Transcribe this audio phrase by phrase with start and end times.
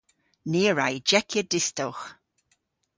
[0.49, 2.03] Ni a wra y jeckya distowgh.